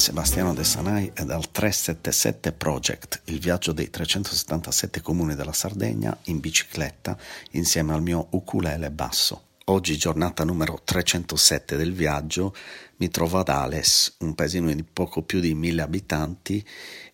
Sebastiano 0.00 0.54
De 0.54 0.64
Sanai 0.64 1.12
e 1.14 1.26
dal 1.26 1.50
377 1.50 2.52
Project, 2.52 3.20
il 3.24 3.38
viaggio 3.38 3.72
dei 3.72 3.90
377 3.90 5.02
comuni 5.02 5.34
della 5.34 5.52
Sardegna 5.52 6.16
in 6.24 6.40
bicicletta 6.40 7.18
insieme 7.50 7.92
al 7.92 8.00
mio 8.00 8.28
ukulele 8.30 8.90
basso. 8.90 9.48
Oggi, 9.66 9.98
giornata 9.98 10.42
numero 10.42 10.80
307 10.82 11.76
del 11.76 11.92
viaggio, 11.92 12.54
mi 12.96 13.10
trovo 13.10 13.40
ad 13.40 13.50
Ales, 13.50 14.16
un 14.20 14.34
paesino 14.34 14.72
di 14.72 14.82
poco 14.82 15.20
più 15.20 15.38
di 15.38 15.52
mille 15.54 15.82
abitanti, 15.82 16.66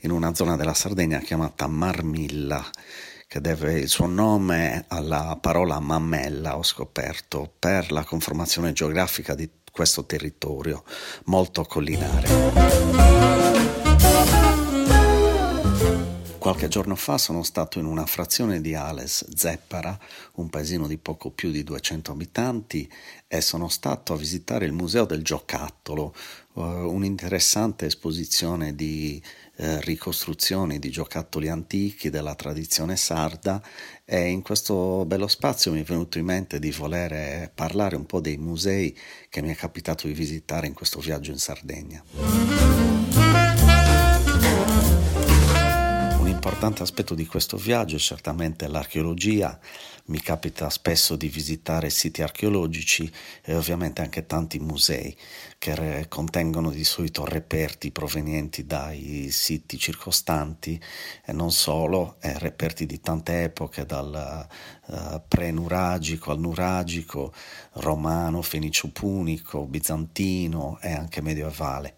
in 0.03 0.13
una 0.13 0.33
zona 0.33 0.55
della 0.55 0.73
Sardegna 0.73 1.19
chiamata 1.19 1.67
Marmilla, 1.67 2.65
che 3.27 3.41
deve 3.41 3.81
il 3.81 3.89
suo 3.89 4.07
nome 4.07 4.85
alla 4.87 5.37
parola 5.41 5.81
mammella, 5.81 6.57
ho 6.57 6.63
scoperto, 6.63 7.53
per 7.59 7.91
la 7.91 8.05
conformazione 8.05 8.73
geografica 8.73 9.35
di 9.35 9.51
questo 9.77 10.07
territorio 10.07 10.83
molto 11.25 11.63
collinare. 11.65 13.26
Qualche 16.47 16.69
giorno 16.69 16.95
fa 16.95 17.19
sono 17.19 17.43
stato 17.43 17.81
in 17.81 17.87
una 17.87 18.07
frazione 18.07 18.61
di 18.61 18.73
Ales, 18.77 19.35
Zeppara, 19.35 19.99
un 20.35 20.49
paesino 20.49 20.87
di 20.87 20.97
poco 20.97 21.33
più 21.33 21.51
di 21.51 21.65
200 21.65 22.13
abitanti, 22.13 22.89
e 23.27 23.41
sono 23.41 23.67
stato 23.69 24.13
a 24.13 24.17
visitare 24.17 24.65
il 24.65 24.71
Museo 24.71 25.07
del 25.07 25.25
Giocattolo, 25.25 26.15
uh, 26.53 26.61
un'interessante 26.63 27.87
esposizione 27.87 28.77
di 28.77 29.21
uh, 29.57 29.79
ricostruzioni 29.81 30.79
di 30.79 30.89
giocattoli 30.91 31.49
antichi 31.49 32.11
della 32.11 32.37
tradizione 32.37 32.95
sarda 32.95 33.61
e 34.05 34.29
in 34.29 34.43
questo 34.43 35.05
bello 35.05 35.27
spazio 35.27 35.73
mi 35.73 35.81
è 35.81 35.85
venuto 35.85 36.19
in 36.19 36.27
mente 36.27 36.61
di 36.61 36.71
voler 36.71 37.51
parlare 37.57 37.97
un 37.97 38.07
po' 38.07 38.21
dei 38.21 38.37
musei 38.37 38.97
che 39.29 39.43
mi 39.43 39.51
è 39.51 39.57
capitato 39.57 40.07
di 40.07 40.13
visitare 40.13 40.69
in 40.69 40.75
questo 40.75 41.01
viaggio 41.01 41.33
in 41.33 41.39
Sardegna. 41.39 42.05
Importante 46.47 46.85
aspetto 46.85 47.17
di 47.17 47.27
questo 47.27 47.57
viaggio 47.57 47.97
è 47.97 47.99
certamente 47.99 48.69
l'archeologia. 48.69 49.59
Mi 50.07 50.21
capita 50.21 50.71
spesso 50.71 51.17
di 51.17 51.27
visitare 51.27 51.91
siti 51.91 52.23
archeologici 52.23 53.11
e 53.43 53.57
ovviamente 53.57 54.01
anche 54.01 54.27
tanti 54.27 54.61
musei 54.61 55.17
che 55.59 56.07
contengono 56.09 56.71
di 56.71 56.85
solito 56.85 57.25
reperti 57.25 57.91
provenienti 57.91 58.65
dai 58.65 59.29
siti 59.33 59.77
circostanti 59.77 60.81
e 61.25 61.33
non 61.33 61.51
solo, 61.51 62.15
e 62.21 62.39
reperti 62.39 62.87
di 62.87 63.01
tante 63.01 63.43
epoche, 63.43 63.85
dal 63.85 64.47
uh, 64.87 65.21
pre-nuragico 65.27 66.31
al 66.31 66.39
nuragico, 66.39 67.35
romano, 67.73 68.41
fenicio-punico, 68.41 69.67
bizantino 69.67 70.79
e 70.81 70.93
anche 70.93 71.21
medievale. 71.21 71.97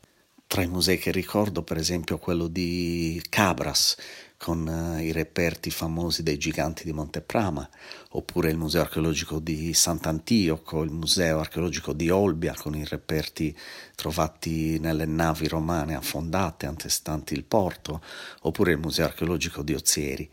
Tra 0.48 0.62
i 0.62 0.66
musei 0.66 0.96
che 0.96 1.12
ricordo, 1.12 1.62
per 1.62 1.76
esempio, 1.76 2.16
quello 2.16 2.46
di 2.46 3.22
Cabras, 3.28 3.96
con 4.38 4.66
uh, 4.66 4.98
i 4.98 5.12
reperti 5.12 5.70
famosi 5.70 6.22
dei 6.22 6.38
giganti 6.38 6.84
di 6.84 6.92
Monteprama, 6.94 7.68
oppure 8.12 8.48
il 8.48 8.56
Museo 8.56 8.80
archeologico 8.80 9.40
di 9.40 9.74
Sant'Antioco, 9.74 10.82
il 10.82 10.90
Museo 10.90 11.38
archeologico 11.38 11.92
di 11.92 12.08
Olbia, 12.08 12.54
con 12.54 12.74
i 12.74 12.86
reperti 12.86 13.54
trovati 13.94 14.78
nelle 14.78 15.04
navi 15.04 15.48
romane 15.48 15.94
affondate 15.94 16.64
antestanti 16.64 17.34
il 17.34 17.44
porto, 17.44 18.00
oppure 18.40 18.72
il 18.72 18.78
Museo 18.78 19.04
archeologico 19.04 19.62
di 19.62 19.74
Ozieri. 19.74 20.30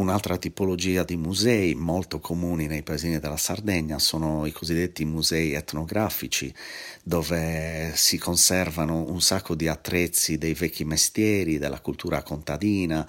Un'altra 0.00 0.38
tipologia 0.38 1.04
di 1.04 1.18
musei 1.18 1.74
molto 1.74 2.20
comuni 2.20 2.66
nei 2.66 2.82
paesini 2.82 3.18
della 3.18 3.36
Sardegna 3.36 3.98
sono 3.98 4.46
i 4.46 4.50
cosiddetti 4.50 5.04
musei 5.04 5.52
etnografici, 5.52 6.50
dove 7.02 7.92
si 7.94 8.16
conservano 8.16 9.10
un 9.10 9.20
sacco 9.20 9.54
di 9.54 9.68
attrezzi 9.68 10.38
dei 10.38 10.54
vecchi 10.54 10.86
mestieri, 10.86 11.58
della 11.58 11.80
cultura 11.80 12.22
contadina, 12.22 13.06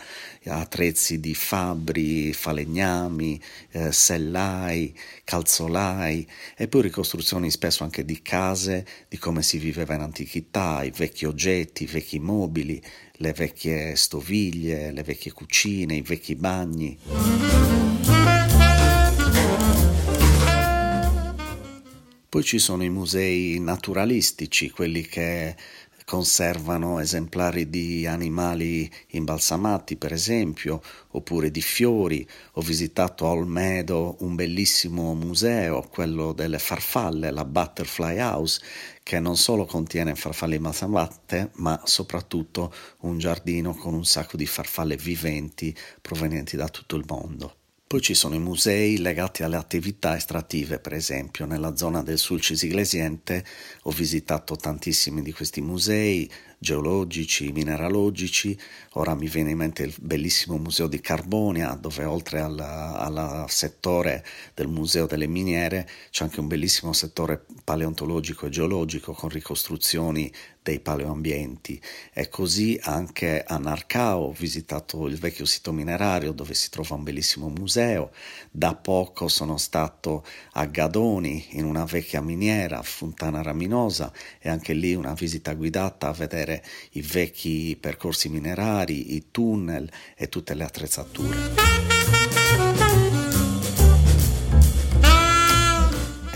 attrezzi 0.47 1.22
di 1.22 1.34
fabbri, 1.34 2.34
falegnami, 2.34 3.41
eh, 3.72 3.94
sellai, 3.94 4.94
calzolai 5.23 6.28
e 6.58 6.68
poi 6.68 6.81
ricostruzioni 6.81 7.50
spesso 7.52 7.85
anche 7.85 8.03
di 8.03 8.22
case, 8.22 8.85
di 9.08 9.18
come 9.18 9.44
si 9.44 9.59
viveva 9.59 9.94
in 9.94 10.02
antichità, 10.02 10.84
i 10.84 10.91
vecchi 10.91 11.23
oggetti, 11.23 11.84
i 11.84 11.88
vecchi 11.88 12.19
mobili, 12.19 12.84
le 13.22 13.34
vecchie 13.34 13.96
stoviglie, 13.96 14.92
le 14.92 15.04
vecchie 15.04 15.32
cucine, 15.32 15.96
i 15.96 16.02
vecchi 16.02 16.36
bagni. 16.36 16.98
Poi 22.28 22.44
ci 22.44 22.58
sono 22.58 22.84
i 22.84 22.90
musei 22.90 23.59
naturalistici, 23.59 24.72
quelli 24.72 25.04
che 25.04 25.56
conservano 26.11 26.99
esemplari 26.99 27.69
di 27.69 28.05
animali 28.05 28.91
imbalsamati, 29.11 29.95
per 29.95 30.11
esempio, 30.11 30.81
oppure 31.11 31.51
di 31.51 31.61
fiori. 31.61 32.27
Ho 32.55 32.61
visitato 32.61 33.25
a 33.25 33.29
Olmedo 33.29 34.17
un 34.19 34.35
bellissimo 34.35 35.16
museo, 35.16 35.88
quello 35.89 36.33
delle 36.33 36.59
farfalle, 36.59 37.31
la 37.31 37.45
Butterfly 37.45 38.19
House, 38.19 38.61
che 39.01 39.22
non 39.22 39.38
solo 39.38 39.63
contiene 39.63 40.16
farfalle 40.16 40.55
imbalsamate, 40.55 41.51
ma 41.59 41.79
soprattutto 41.85 42.73
un 43.03 43.17
giardino 43.17 43.73
con 43.73 43.93
un 43.93 44.03
sacco 44.03 44.35
di 44.35 44.45
farfalle 44.45 44.97
viventi 44.97 45.73
provenienti 46.01 46.57
da 46.57 46.67
tutto 46.67 46.97
il 46.97 47.05
mondo. 47.07 47.60
Poi 47.91 48.00
ci 48.00 48.13
sono 48.13 48.35
i 48.35 48.40
musei 48.40 49.00
legati 49.00 49.44
alle 49.44 49.57
attività 49.57 50.16
estrattive, 50.16 50.79
per 50.79 50.94
esempio 50.94 51.46
nella 51.46 51.75
zona 51.75 52.02
del 52.02 52.18
Sulcis 52.18 52.62
Iglesiente 52.62 53.44
ho 53.81 53.91
visitato 53.91 54.56
tantissimi 54.56 55.22
di 55.22 55.34
questi 55.34 55.59
musei, 55.59 56.31
geologici, 56.61 57.51
mineralogici. 57.51 58.55
Ora 58.91 59.16
mi 59.16 59.27
viene 59.27 59.49
in 59.49 59.57
mente 59.57 59.81
il 59.81 59.95
bellissimo 59.99 60.57
museo 60.57 60.85
di 60.85 61.01
Carbonia, 61.01 61.73
dove 61.73 62.03
oltre 62.03 62.39
al 62.39 63.45
settore 63.47 64.23
del 64.53 64.67
museo 64.67 65.07
delle 65.07 65.25
miniere 65.25 65.89
c'è 66.11 66.23
anche 66.23 66.39
un 66.39 66.47
bellissimo 66.47 66.94
settore 66.94 67.44
paleontologico 67.63 68.45
e 68.45 68.49
geologico 68.49 69.13
con 69.13 69.29
ricostruzioni 69.29 70.31
dei 70.63 70.79
paleoambienti 70.79 71.81
e 72.13 72.29
così 72.29 72.79
anche 72.83 73.43
a 73.43 73.57
Narcao 73.57 74.25
ho 74.25 74.31
visitato 74.31 75.07
il 75.07 75.17
vecchio 75.17 75.45
sito 75.45 75.72
minerario 75.72 76.33
dove 76.33 76.53
si 76.53 76.69
trova 76.69 76.93
un 76.95 77.03
bellissimo 77.03 77.49
museo 77.49 78.11
da 78.51 78.75
poco 78.75 79.28
sono 79.28 79.57
stato 79.57 80.23
a 80.53 80.66
Gadoni 80.66 81.47
in 81.51 81.66
una 81.66 81.83
vecchia 81.85 82.22
miniera 82.22 82.83
Fontana 82.83 83.41
Raminosa 83.41 84.13
e 84.39 84.49
anche 84.49 84.73
lì 84.73 84.93
una 84.93 85.13
visita 85.13 85.53
guidata 85.53 86.09
a 86.09 86.13
vedere 86.13 86.50
vedere 86.51 86.63
i 86.91 87.01
vecchi 87.01 87.78
percorsi 87.79 88.28
minerari, 88.29 89.16
i 89.16 89.28
tunnel 89.31 89.89
e 90.16 90.28
tutte 90.28 90.53
le 90.53 90.63
attrezzature. 90.63 92.00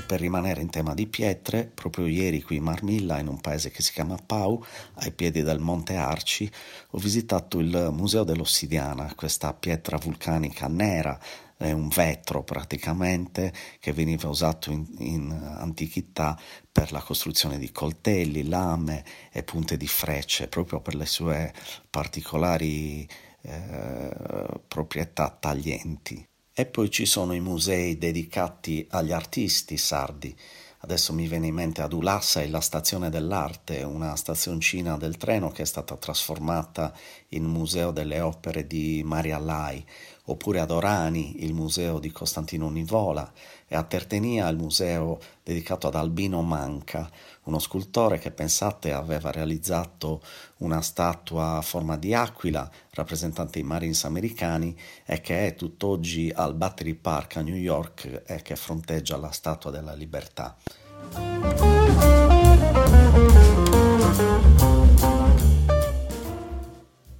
Per 0.05 0.19
rimanere 0.19 0.61
in 0.61 0.69
tema 0.69 0.93
di 0.93 1.07
pietre, 1.07 1.65
proprio 1.65 2.05
ieri 2.05 2.41
qui 2.41 2.57
in 2.57 2.63
Marmilla, 2.63 3.19
in 3.19 3.27
un 3.27 3.41
paese 3.41 3.71
che 3.71 3.81
si 3.81 3.91
chiama 3.91 4.17
Pau, 4.23 4.63
ai 4.95 5.11
piedi 5.11 5.41
del 5.41 5.59
Monte 5.59 5.95
Arci, 5.95 6.49
ho 6.91 6.97
visitato 6.97 7.59
il 7.59 7.89
Museo 7.91 8.23
dell'Ossidiana, 8.23 9.13
questa 9.15 9.53
pietra 9.53 9.97
vulcanica 9.97 10.67
nera 10.67 11.19
è 11.57 11.71
un 11.71 11.87
vetro 11.87 12.43
praticamente 12.43 13.53
che 13.79 13.93
veniva 13.93 14.27
usato 14.27 14.71
in, 14.71 14.85
in, 14.97 15.31
antichità 15.31 16.37
per 16.69 16.91
la 16.91 16.99
costruzione 16.99 17.57
di 17.57 17.71
coltelli, 17.71 18.47
lame 18.47 19.05
e 19.31 19.43
punte 19.43 19.77
di 19.77 19.87
frecce, 19.87 20.47
proprio 20.47 20.81
per 20.81 20.95
le 20.95 21.05
sue 21.05 21.53
particolari 21.89 23.07
eh, 23.41 24.45
proprietà 24.67 25.29
taglienti. 25.29 26.27
E 26.57 26.65
poi 26.65 26.89
ci 26.89 27.05
sono 27.05 27.33
i 27.33 27.41
musei 27.41 27.97
dedicati 27.97 28.87
agli 28.91 29.11
artisti 29.11 29.75
sardi. 29.75 30.33
Adesso 30.79 31.11
mi 31.11 31.27
viene 31.27 31.47
in 31.47 31.53
mente 31.53 31.81
ad 31.81 31.91
Ulassa 31.91 32.47
la 32.47 32.61
stazione 32.61 33.09
dell'arte, 33.09 33.83
una 33.83 34.15
stazioncina 34.15 34.95
del 34.95 35.17
treno 35.17 35.51
che 35.51 35.63
è 35.63 35.65
stata 35.65 35.97
trasformata 35.97 36.93
in 37.31 37.43
museo 37.43 37.91
delle 37.91 38.21
opere 38.21 38.67
di 38.67 39.01
Maria 39.03 39.37
Lai, 39.37 39.83
oppure 40.25 40.59
ad 40.59 40.71
Orani 40.71 41.43
il 41.43 41.53
museo 41.53 41.99
di 41.99 42.11
Costantino 42.11 42.69
Nivola 42.69 43.31
e 43.67 43.75
a 43.75 43.83
Tertenia 43.83 44.47
il 44.47 44.57
museo 44.57 45.19
dedicato 45.43 45.87
ad 45.87 45.95
Albino 45.95 46.41
Manca, 46.41 47.09
uno 47.43 47.59
scultore 47.59 48.17
che 48.17 48.31
pensate 48.31 48.91
aveva 48.91 49.31
realizzato 49.31 50.21
una 50.57 50.81
statua 50.81 51.57
a 51.57 51.61
forma 51.61 51.97
di 51.97 52.13
aquila 52.13 52.69
rappresentante 52.91 53.59
i 53.59 53.63
Marines 53.63 54.03
americani 54.05 54.75
e 55.05 55.21
che 55.21 55.47
è 55.47 55.55
tutt'oggi 55.55 56.31
al 56.33 56.55
Battery 56.55 56.93
Park 56.93 57.37
a 57.37 57.41
New 57.41 57.55
York 57.55 58.23
e 58.25 58.41
che 58.41 58.55
fronteggia 58.55 59.17
la 59.17 59.31
Statua 59.31 59.71
della 59.71 59.93
Libertà. 59.93 60.55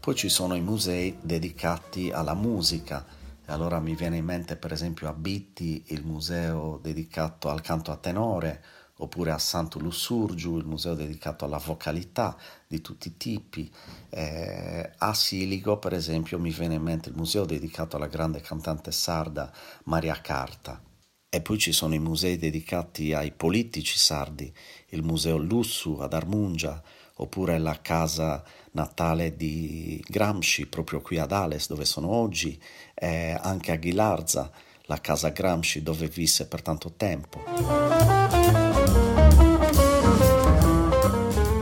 Poi 0.05 0.13
ci 0.13 0.29
sono 0.29 0.53
i 0.53 0.61
musei 0.61 1.17
dedicati 1.19 2.11
alla 2.11 2.35
musica, 2.35 3.03
allora 3.45 3.79
mi 3.79 3.95
viene 3.95 4.17
in 4.17 4.25
mente 4.25 4.55
per 4.55 4.71
esempio 4.71 5.09
a 5.09 5.13
Bitti 5.13 5.85
il 5.87 6.05
museo 6.05 6.77
dedicato 6.79 7.49
al 7.49 7.61
canto 7.61 7.91
a 7.91 7.95
tenore, 7.95 8.63
oppure 8.97 9.31
a 9.31 9.39
Santo 9.39 9.79
Lussurgiu, 9.79 10.57
il 10.59 10.65
museo 10.67 10.93
dedicato 10.93 11.43
alla 11.43 11.57
vocalità 11.57 12.37
di 12.67 12.81
tutti 12.81 13.07
i 13.07 13.17
tipi. 13.17 13.73
Eh, 14.11 14.91
a 14.95 15.13
Siligo, 15.15 15.79
per 15.79 15.93
esempio, 15.93 16.37
mi 16.37 16.51
viene 16.51 16.75
in 16.75 16.83
mente 16.83 17.09
il 17.09 17.15
museo 17.15 17.43
dedicato 17.43 17.95
alla 17.95 18.05
grande 18.05 18.41
cantante 18.41 18.91
sarda 18.91 19.51
Maria 19.85 20.21
Carta. 20.21 20.79
E 21.27 21.41
poi 21.41 21.57
ci 21.57 21.71
sono 21.71 21.95
i 21.95 21.99
musei 21.99 22.37
dedicati 22.37 23.11
ai 23.11 23.31
politici 23.31 23.97
sardi, 23.97 24.53
il 24.89 25.01
Museo 25.01 25.37
Lussu 25.37 25.97
ad 25.99 26.13
Armungia, 26.13 26.81
oppure 27.15 27.57
la 27.59 27.79
casa 27.81 28.43
natale 28.71 29.35
di 29.35 30.03
Gramsci, 30.07 30.67
proprio 30.67 31.01
qui 31.01 31.17
ad 31.17 31.31
Ales, 31.31 31.67
dove 31.67 31.85
sono 31.85 32.09
oggi, 32.09 32.59
e 32.93 33.37
anche 33.39 33.71
a 33.71 33.75
Ghilarza, 33.75 34.51
la 34.87 34.99
casa 35.01 35.29
Gramsci 35.29 35.81
dove 35.81 36.07
visse 36.07 36.47
per 36.47 36.61
tanto 36.61 36.93
tempo. 36.95 37.43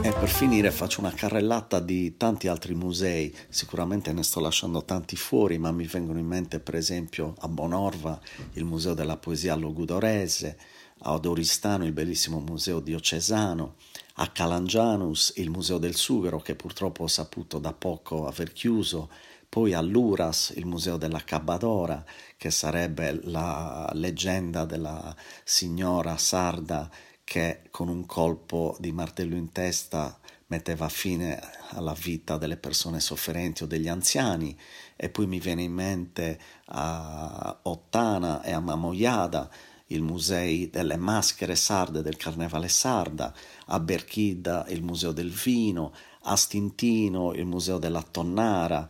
E 0.02 0.12
per 0.12 0.28
finire 0.28 0.70
faccio 0.70 1.00
una 1.00 1.12
carrellata 1.12 1.80
di 1.80 2.16
tanti 2.16 2.48
altri 2.48 2.74
musei, 2.74 3.34
sicuramente 3.48 4.12
ne 4.12 4.22
sto 4.22 4.40
lasciando 4.40 4.84
tanti 4.84 5.16
fuori, 5.16 5.56
ma 5.56 5.70
mi 5.70 5.86
vengono 5.86 6.18
in 6.18 6.26
mente 6.26 6.58
per 6.58 6.74
esempio 6.74 7.34
a 7.38 7.48
Bonorva 7.48 8.20
il 8.54 8.64
Museo 8.64 8.92
della 8.92 9.16
Poesia 9.16 9.54
Logudorese, 9.54 10.58
ad 11.00 11.26
Oristano 11.26 11.84
il 11.84 11.92
bellissimo 11.92 12.40
Museo 12.40 12.80
Diocesano, 12.80 13.76
a 14.14 14.28
Calangianus 14.28 15.34
il 15.36 15.50
Museo 15.50 15.78
del 15.78 15.94
Sughero 15.94 16.40
che 16.40 16.54
purtroppo 16.54 17.04
ho 17.04 17.08
saputo 17.08 17.58
da 17.58 17.72
poco 17.72 18.26
aver 18.26 18.52
chiuso, 18.52 19.10
poi 19.48 19.72
all'Uras 19.72 20.52
il 20.56 20.66
Museo 20.66 20.96
della 20.96 21.22
Cabadora 21.22 22.04
che 22.36 22.50
sarebbe 22.50 23.20
la 23.24 23.90
leggenda 23.94 24.64
della 24.64 25.14
signora 25.44 26.16
sarda 26.16 26.90
che 27.22 27.62
con 27.70 27.88
un 27.88 28.04
colpo 28.04 28.76
di 28.78 28.92
martello 28.92 29.36
in 29.36 29.50
testa 29.52 30.18
metteva 30.48 30.88
fine 30.88 31.40
alla 31.70 31.94
vita 31.94 32.36
delle 32.36 32.56
persone 32.56 33.00
sofferenti 33.00 33.62
o 33.62 33.66
degli 33.66 33.88
anziani. 33.88 34.56
E 34.94 35.08
poi 35.08 35.26
mi 35.26 35.40
viene 35.40 35.62
in 35.62 35.72
mente 35.72 36.38
a 36.66 37.58
Ottana 37.62 38.42
e 38.42 38.52
a 38.52 38.60
Mamoiada 38.60 39.50
il 39.88 40.02
museo 40.02 40.68
delle 40.70 40.96
maschere 40.96 41.54
sarde 41.54 42.02
del 42.02 42.16
Carnevale 42.16 42.68
Sarda, 42.68 43.34
a 43.66 43.80
Berchida 43.80 44.64
il 44.68 44.82
Museo 44.82 45.12
del 45.12 45.30
Vino, 45.30 45.92
a 46.22 46.36
Stintino 46.36 47.32
il 47.34 47.44
Museo 47.44 47.78
della 47.78 48.02
Tonnara. 48.02 48.88